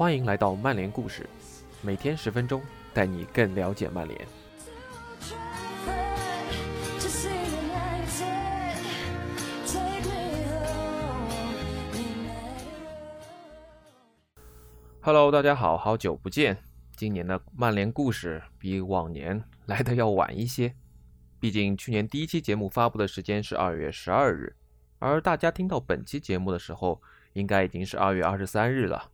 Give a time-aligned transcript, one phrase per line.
[0.00, 1.28] 欢迎来到曼联故事，
[1.82, 2.62] 每天十分钟，
[2.94, 4.18] 带你更了解曼联。
[15.02, 16.56] Hello，大家好，好久不见。
[16.96, 20.74] 今年的曼联故事比往年来的要晚一些，
[21.38, 24.56] 毕竟去年第一期节目发布的时间是二月十二日，
[24.98, 27.02] 而大家听到本期节目的时候，
[27.34, 29.10] 应该已经是二月二十三日了。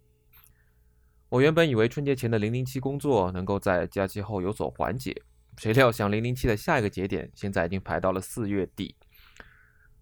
[1.28, 5.22] 我原本以为春节前的零零七工作能够在假期后有所缓解，
[5.56, 8.94] 谁料想零零七的下一个节点现在已经排到了四月底。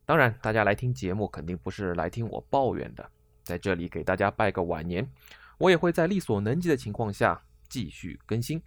[0.05, 3.11] 当然，大家来听节目肯定不是来听我抱怨的，
[3.43, 5.11] 在这里给大家拜个晚年，
[5.57, 8.61] 我也会在力所能及的情况下继续更新。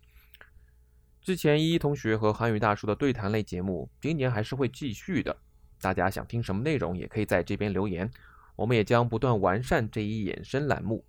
[1.22, 5.38] 之前依依同学和韩语大叔的对谈类节目，今年还是会继续的。
[5.80, 8.10] 大家想听什么内容，也可以在这边留言，
[8.56, 11.06] 我们也将不断完善这一衍生栏目。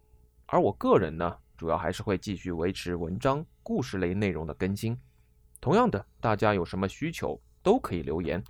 [0.51, 4.99] 而我个人呢，主要还是会继续维持文章、故事类内容的更新。
[5.61, 8.43] 同样的，大家有什么需求都可以留言，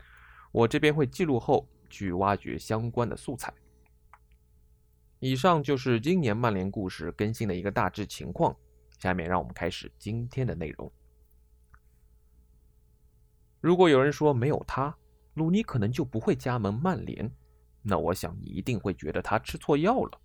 [0.52, 3.52] 我这边会记录后去挖掘相关的素材。
[5.18, 8.56] 以上就是今年曼联故事更新的一个大致情况。
[9.00, 10.90] 下面让我们开始今天的内容。
[13.60, 14.96] 如果有人说没有他，
[15.34, 17.28] 鲁尼可能就不会加盟曼联，
[17.82, 20.20] 那我想你一定会觉得他吃错药了。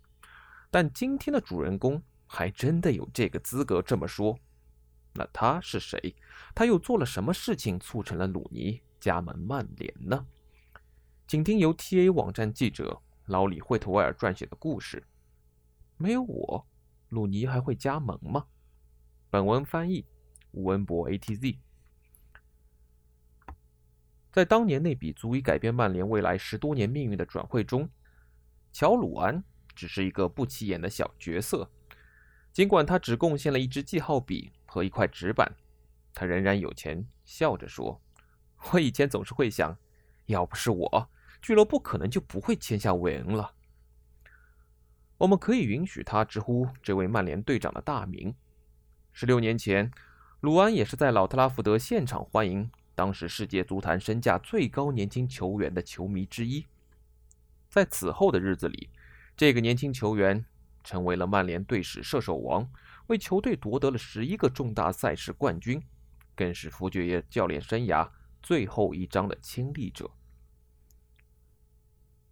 [0.74, 4.36] 但今天的主人公还真的有这个资格这么说。
[5.12, 6.16] 那他是谁？
[6.52, 10.26] 他又做了什么事情促成了鲁尼加盟曼联呢？
[11.28, 15.00] 请听由 TA 网站记者老李·惠特威尔撰写的故事。
[15.96, 16.66] 没有我，
[17.10, 18.44] 鲁尼还会加盟吗？
[19.30, 20.04] 本文翻译：
[20.50, 21.56] 吴文博 ATZ。
[24.32, 27.88] 在当年那笔足以改变曼联未来十多年命运的转会中，
[28.72, 29.44] 乔·鲁安。
[29.74, 31.70] 只是一个不起眼的小角色，
[32.52, 35.54] 尽管他只贡献了一支记号笔和一块纸板，
[36.14, 38.00] 他仍然有钱笑着说
[38.72, 39.76] ：“我以前总是会想，
[40.26, 41.10] 要不是我，
[41.42, 43.54] 俱乐部可能就不会签下韦恩了。”
[45.18, 48.34] 我们可以允许他直呼这位曼联队长的大名。
[49.12, 49.90] 十六年前，
[50.40, 56.66] 鲁安也是在老特拉福德现场欢迎当时世界足坛身价最高年轻球员的球迷之一。
[57.68, 58.90] 在此后的日子里，
[59.36, 60.44] 这个年轻球员
[60.84, 62.70] 成为了曼联队史射手王，
[63.08, 65.82] 为球队夺得了十一个重大赛事冠军，
[66.36, 68.08] 更是福爵爷教练生涯
[68.40, 70.08] 最后一章的亲历者。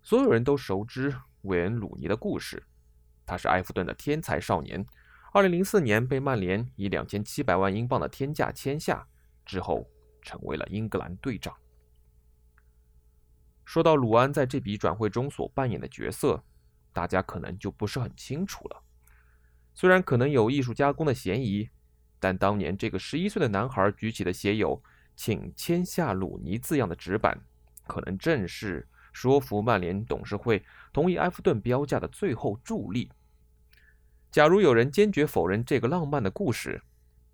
[0.00, 2.62] 所有人都熟知韦恩·鲁尼的故事，
[3.26, 4.86] 他是埃弗顿的天才少年，
[5.32, 9.08] 二零零四年被曼联以两千七百万英镑的天价签下，
[9.44, 9.90] 之后
[10.20, 11.52] 成为了英格兰队长。
[13.64, 16.44] 说到鲁安在这笔转会中所扮演的角色。
[16.92, 18.82] 大家可能就不是很清楚了。
[19.74, 21.68] 虽然可能有艺术加工的嫌疑，
[22.20, 24.82] 但当年这个十一岁的男孩举起的写有
[25.16, 27.40] “请签下鲁尼”字样的纸板，
[27.86, 33.10] 可能正是说服曼联董事会同意埃弗顿标价的最后助力。
[34.30, 36.82] 假如有人坚决否认这个浪漫的故事，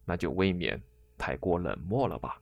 [0.04, 0.80] 那就未免
[1.16, 2.40] 太过冷漠了吧。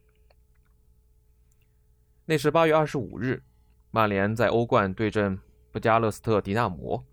[2.27, 3.43] 那是八月二十五日，
[3.91, 5.38] 曼联在欧冠对阵。
[5.79, 7.05] 加勒斯特迪纳摩，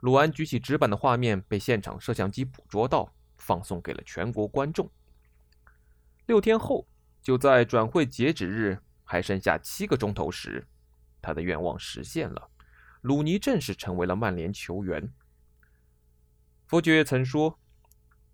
[0.00, 4.90] 鲁安举起纸板的画面被现场摄像机捕捉到，放送给了全国观众。
[6.26, 6.86] 六天后，
[7.22, 10.66] 就在转会截止日还剩下七个钟头时，
[11.20, 12.48] 他的愿望实现了，
[13.02, 15.12] 鲁尼正式成为了曼联球员。
[16.66, 17.58] 佛爵曾说：“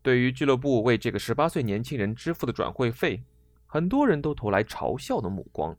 [0.00, 3.22] 对于俱乐部为这个十八岁年轻人支付的转会费，
[3.66, 5.76] 很多人都投来嘲笑的目光。”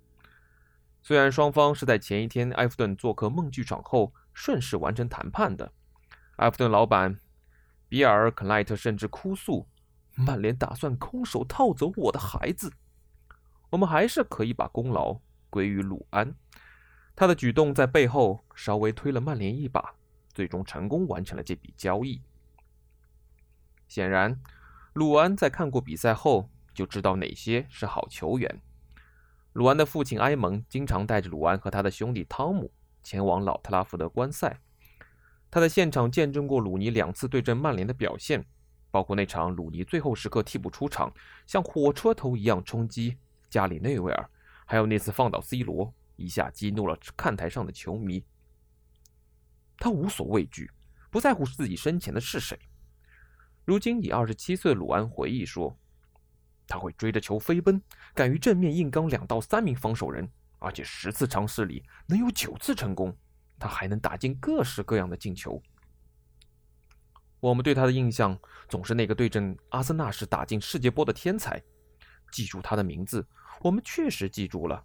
[1.02, 5.72] 虽然双方是在前一天埃弗顿做客梦剧场后顺势完成谈判的，
[6.38, 7.18] 埃弗顿老板
[7.88, 9.68] 比尔·肯莱特甚至哭诉
[10.16, 12.74] ：“曼联打算空手套走我的孩子。”
[13.72, 16.36] 我们还是可以把功劳归于鲁安，
[17.16, 19.94] 他的举动在背后稍微推了曼联一把，
[20.34, 22.22] 最终成功完成了这笔交易。
[23.88, 24.40] 显然，
[24.94, 28.62] 鲁安在看过比赛后就知道哪些是好球员。
[29.53, 34.59] 鲁安的父亲埃蒙经常带着鲁安和他的兄弟汤姆前往老特拉福德观赛。
[35.49, 38.46] 他在现场见证过鲁尼两次对阵曼联的表现，
[38.91, 41.11] 包括那场鲁尼最后时刻替补出场，
[41.47, 43.17] 像火车头一样冲击
[43.49, 44.29] 加里内维尔，
[44.67, 48.23] 还有那次放倒 C 罗，一下激怒了看台上的球迷。
[49.78, 50.69] 他无所畏惧，
[51.09, 52.59] 不在乎自己身前的是谁。
[53.66, 55.75] 如今以二十七岁的鲁安回忆说。
[56.70, 57.82] 他会追着球飞奔，
[58.14, 60.30] 敢于正面硬刚两到三名防守人，
[60.60, 63.14] 而且十次尝试里能有九次成功。
[63.58, 65.62] 他还能打进各式各样的进球。
[67.42, 68.38] 我们对他的印象
[68.70, 71.62] 总是那个对阵阿森纳时打进世界波的天才。
[72.32, 73.26] 记住他的名字，
[73.62, 74.82] 我们确实记住了。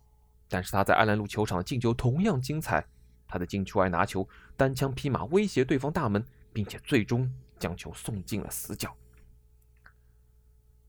[0.49, 2.85] 但是他在安兰路球场的进球同样精彩。
[3.29, 4.27] 他的禁区外拿球，
[4.57, 8.97] 单枪匹马威胁对方大门，并且最终将球送进了死角。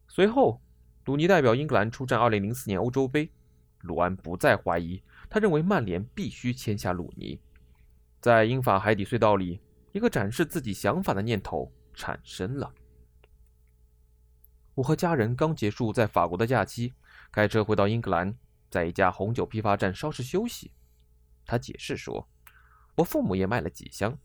[0.07, 0.61] 随后，
[1.05, 3.31] 鲁尼代表英格兰出战2004年欧洲杯。
[3.81, 7.39] 鲁安不再怀疑，他认为曼联必须签下鲁尼。
[8.19, 9.61] 在英法海底隧道里。
[9.91, 12.73] 一个展示自己想法的念头产生了。
[14.73, 16.93] 我和家人刚结束在法国的假期，
[17.31, 18.35] 开车回到英格兰，
[18.69, 20.73] 在一家红酒批发站稍事休息。
[21.45, 22.27] 他解释说
[22.97, 24.19] ：“我父母也卖了几箱。”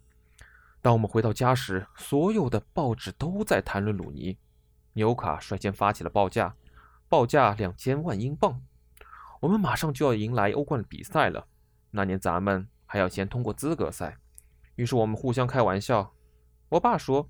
[0.83, 4.37] 当我们回到家时，所有的报纸都在谈论鲁尼。
[4.95, 6.57] 纽卡率先发起了报价，
[7.11, 8.63] 报价两千万英镑。
[9.41, 11.45] 我们马上就要迎来欧冠比赛了，
[11.91, 14.17] 那年咱们还要先通过资格赛。
[14.77, 16.15] 于是我们互相开玩笑。
[16.69, 17.29] 我爸说，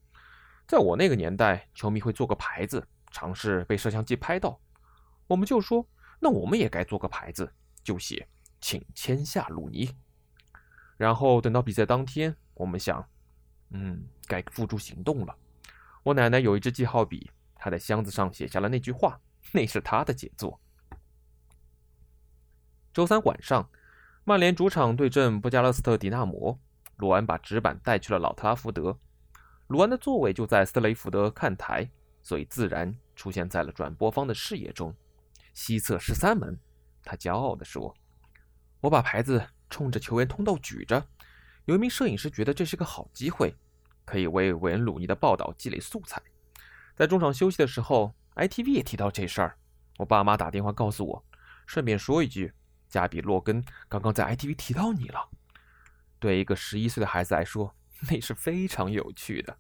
[0.69, 4.61] 在我那个年代，球迷会做个牌子，尝试被摄像机拍到。
[5.27, 5.87] 我们就说，
[6.21, 7.51] 那我们也该做个牌子，
[7.83, 8.29] 就写
[8.61, 9.91] “请签下鲁尼”。
[10.99, 13.03] 然后等到比赛当天，我们想，
[13.71, 15.35] 嗯，该付诸行动了。
[16.03, 19.19] 我奶奶有一支记号笔，她在箱子上写下了那句话，
[19.53, 20.61] 那是他的杰作。
[22.93, 23.69] 周三晚上，
[24.25, 26.59] 曼联主场对阵布加勒斯特迪纳摩。
[26.97, 28.99] 鲁安把纸板带去了老特拉福德，
[29.69, 31.89] 鲁安的座位就在斯雷福德看台，
[32.23, 34.95] 所以自然出现在了转播方的视野中。
[35.55, 36.59] 西侧十三门，
[37.03, 37.97] 他骄傲地说
[38.83, 41.03] ：“我把牌子冲着球员通道举着，
[41.65, 43.57] 有一名摄影师觉得这是个好机会，
[44.05, 46.21] 可以为韦恩·鲁尼的报道积累素材。
[46.95, 49.59] 在中场休息的时候，ITV 也提到这事儿，
[49.99, 51.25] 我爸妈打电话告诉我，
[51.67, 52.53] 顺便说一句，
[52.89, 55.29] 加比洛根刚刚在 ITV 提到你了。”
[56.19, 57.75] 对一个十一岁的孩子来说，
[58.11, 59.57] 那是非常有趣的。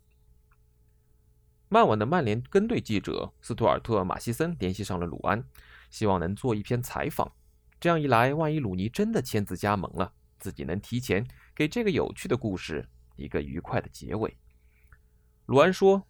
[1.68, 5.44] 曼晚的曼联跟队记者斯图尔特·马西森联系上了鲁安，
[5.88, 7.30] 希望能做一篇采访。
[7.78, 14.36] 这样一来，万一鲁尼真的签字加盟了，自己能提前给这个有趣的故事一个愉快的结尾。
[15.46, 16.06] 鲁安说：“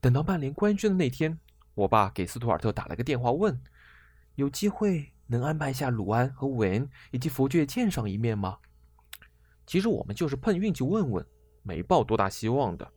[0.00, 1.38] 等到曼联官宣的那天，
[1.74, 3.60] 我爸给斯图尔特打了个电话，问
[4.36, 8.58] 有机会能安排下鲁安和韦恩以及佛爵见上一面吗？”
[9.66, 11.26] 其实我们就是碰运气问问，
[11.62, 12.90] 没抱多大希望的。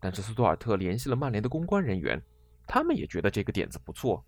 [0.00, 2.20] 但是斯图尔特联系了曼联的公关人员，
[2.66, 4.24] 他们也觉得这个点子不错。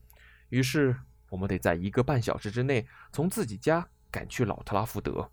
[0.50, 0.97] 于是
[1.29, 5.31] 我们得在一个半小时之内从自己家赶去老特拉福德。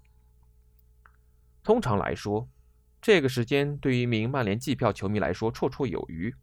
[1.63, 2.49] 通常来说，
[3.01, 6.33] 这个时间对于一名曼联季票球迷来说绰绰有余。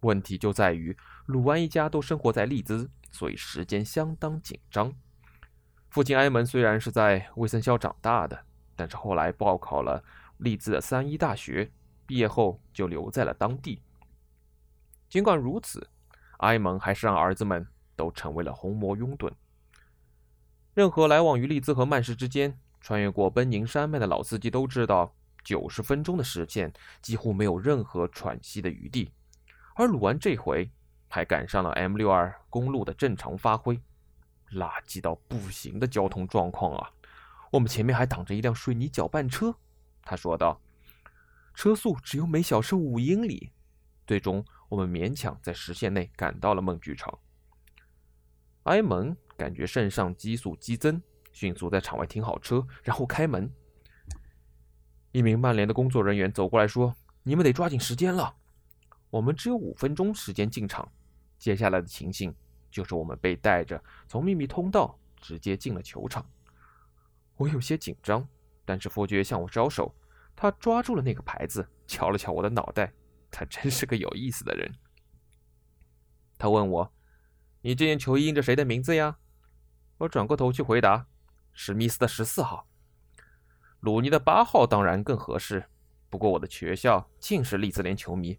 [0.00, 0.96] 问题就在于
[1.26, 4.92] 鲁安一家都生活在利兹，所以时间相当紧张。
[5.88, 8.44] 父亲埃蒙虽然是在威森肖长大的。
[8.78, 10.04] 但是后来报考了
[10.36, 11.72] 利兹的三一大学，
[12.04, 13.80] 毕业后就留在了当地。
[15.08, 15.88] 尽管如此，
[16.40, 17.66] 埃蒙还是让儿子们
[17.96, 19.32] 都成为了红魔拥趸。
[20.74, 26.70] 任何来往于利兹和曼市之间、穿越过奔宁山脉的老司机都知道，九十分钟的时间
[27.00, 29.10] 几乎没有任何喘息的余地。
[29.78, 30.70] 而鲁安这回
[31.06, 33.78] 还赶上了 M 六二公路的正常发挥，
[34.52, 36.90] 垃圾到不行的交通状况啊！
[37.52, 39.54] 我们前面还挡着一辆水泥搅拌车，
[40.02, 40.58] 他说道
[41.52, 43.52] ：“车速只有每小时五英里。”
[44.06, 47.18] 最终，我们勉强在时限内赶到了梦剧场。
[48.62, 53.52] 埃蒙感觉肾上激素激增，迅速在场外停好车，然后开门。
[55.12, 58.34] 一名曼联的工作人员走过来说：“你们得抓紧时间了，
[59.10, 60.90] 我们只有五分钟时间进场。”
[61.38, 62.34] 接下来的情形
[62.70, 66.24] 就是我们被带着从秘密通道直接进了球场。
[67.36, 68.26] 我有些紧张，
[68.64, 69.94] 但是佛爵向我招手，
[70.34, 72.92] 他抓住了那个牌子，敲了敲我的脑袋。
[73.30, 74.72] 他真是个有意思的人。
[76.38, 76.92] 他问我
[77.60, 79.18] ：“你这件球衣印着谁的名字呀？”
[79.98, 81.06] 我转过头去回答
[81.52, 82.66] ：“史密斯的十四号，
[83.80, 85.64] 鲁尼的八号当然更合适。
[86.08, 88.38] 不过我的学校尽是利兹联球迷，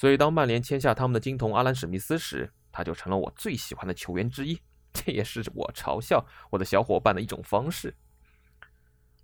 [0.00, 4.58] 所以当曼联签下他们的金童阿兰·史密斯时，他就成了我最喜欢的球员之一。
[4.94, 7.94] 这也是我嘲笑我的小伙伴的一种方式。”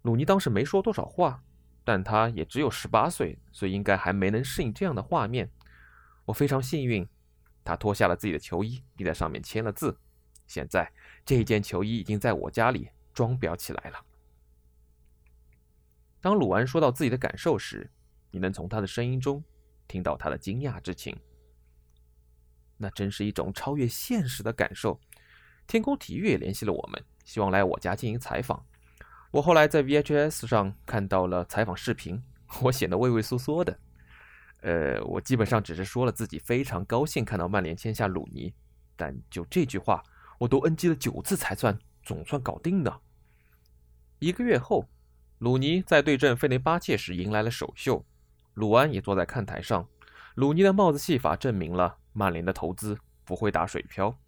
[0.05, 1.43] 鲁尼当时没说多少话，
[1.83, 5.51] 但他也只有十八岁，所以应该还没能适应这样的画面。
[6.27, 7.09] 我非常幸运，
[7.65, 9.99] 他脱下了自己的球衣，并在上面签了字。
[10.47, 10.93] 现在
[11.25, 14.05] 这件球衣已经在我家里装裱起来了。
[16.21, 17.91] 当鲁安说到自己的感受时，
[18.31, 19.43] 你能从他的声音中
[19.87, 21.17] 听到他的惊讶之情。
[22.77, 25.01] 那真是一种超越现实的感受。
[25.67, 28.65] 天空体育也联系了我们，希望来我家进行采访。
[29.33, 32.23] 我后来在 VHS 上看到了采访视频，
[32.63, 33.79] 我显得畏畏缩缩的。
[34.63, 38.55] 呃，我基本上只是说了自己非常高兴看到曼联签下鲁尼，
[38.97, 40.03] 但就这句话，
[40.39, 43.01] 我都 NG 了九次才算总算搞定的。
[44.19, 44.89] 一个月后，
[45.39, 48.05] 鲁尼在对阵费内巴切时迎来了首秀，
[48.57, 49.87] 鲁安也坐在看台上。
[50.35, 54.19] 鲁尼的帽子戏法证明了曼联的投资不会打水漂。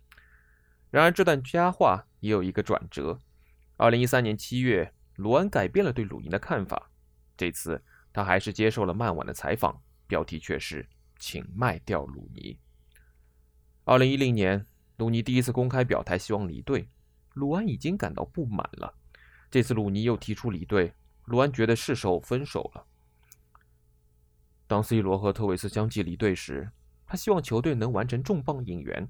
[0.90, 3.18] 然而，这段佳话也有一个转折。
[3.78, 6.90] 二零一三年七月，鲁安改变了对鲁尼的看法，
[7.38, 7.82] 这次
[8.12, 9.80] 他还是接受了曼晚的采访。
[10.06, 10.86] 标题却是
[11.18, 12.58] “请卖掉鲁尼”。
[13.84, 14.66] 二零一零年，
[14.98, 16.90] 鲁尼第一次公开表态希望离队，
[17.32, 18.94] 鲁安已经感到不满了。
[19.50, 20.92] 这次鲁尼又提出离队，
[21.24, 22.84] 鲁安觉得是时候分手了。
[24.68, 26.70] 当 C 罗和特维斯相继离队时，
[27.06, 29.08] 他希望球队能完成重磅引援，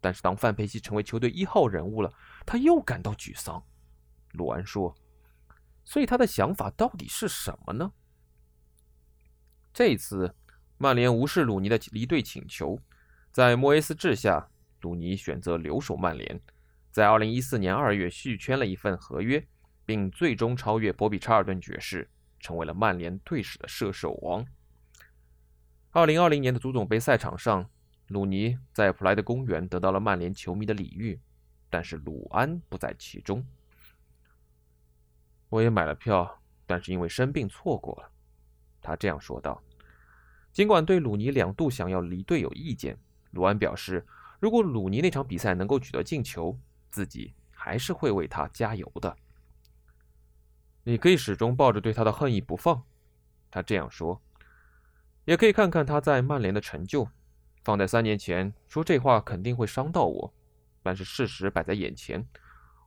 [0.00, 2.10] 但是当范佩西成为球队一号人物了，
[2.46, 3.62] 他又感到沮丧。
[4.32, 4.94] 鲁安说
[5.84, 7.92] ：“所以他的想法到底是什么呢？”
[9.74, 10.34] 这次，
[10.78, 12.80] 曼联无视鲁尼的离队请求，
[13.30, 14.48] 在莫耶斯治下，
[14.80, 16.40] 鲁尼选择留守曼联，
[16.90, 19.46] 在2014年2月续签了一份合约，
[19.84, 24.46] 并最终超越波比·查尔顿爵士，成为了曼联队史的射手王。
[25.94, 27.70] 2020年的足总杯赛场上，
[28.08, 31.20] 鲁尼在普莱德公园得到了曼联球迷的礼遇，
[31.70, 33.46] 但是鲁安不在其中。
[35.48, 38.10] 我也买了票，但是因为生病错过了。
[38.82, 39.62] 他这样说道。
[40.50, 42.98] 尽管对鲁尼两度想要离队有意见，
[43.30, 44.04] 鲁安表示，
[44.40, 46.58] 如果鲁尼那场比赛能够取得进球，
[46.90, 49.16] 自己还是会为他加油的。
[50.82, 52.82] 你可以始终抱着对他的恨意不放，
[53.48, 54.20] 他这样说。
[55.24, 57.08] 也可以看看他在曼联的成就。
[57.62, 60.34] 放在三年前说这话肯定会伤到我，
[60.82, 62.26] 但是事实摆在眼前，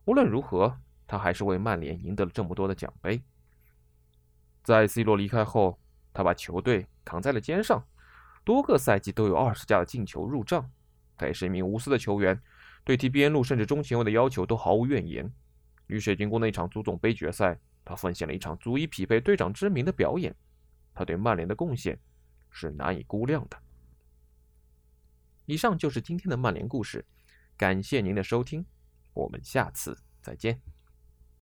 [0.04, 3.20] 无论如何，他还是为曼联赢得了这么多的奖杯。
[4.62, 5.78] 在 C 罗离开后。
[6.10, 7.86] 他把球队扛在了肩上，
[8.42, 10.68] 多个赛季都有二十加的进球入账。
[11.16, 12.40] 他也是一名无私的球员，
[12.82, 15.30] 对踢边路甚至中前卫的要求都毫无怨言。
[15.86, 20.34] 与水晶宫那场足总杯决赛，他奉献了一场足以匹配队长之名的表演。
[20.92, 21.96] 他对曼联的贡献
[22.58, 23.56] 是难以估量的。
[25.46, 27.06] 以上就是今天的曼联故事，
[27.56, 28.66] 感谢您的收听，
[29.14, 30.77] 我们下次再见。